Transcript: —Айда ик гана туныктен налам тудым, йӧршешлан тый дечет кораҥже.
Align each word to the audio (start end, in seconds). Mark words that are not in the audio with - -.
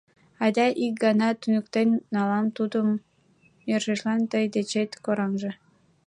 —Айда 0.43 0.65
ик 0.85 0.93
гана 1.03 1.29
туныктен 1.39 1.89
налам 2.13 2.45
тудым, 2.57 2.87
йӧршешлан 3.69 4.21
тый 4.31 4.45
дечет 4.55 4.91
кораҥже. 5.05 5.51